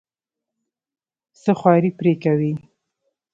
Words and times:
څه 1.41 1.51
خواري 1.59 1.91
پرې 1.99 2.13
کوې. 2.23 2.51